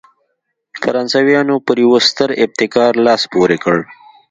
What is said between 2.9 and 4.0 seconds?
لاس پورې کړ.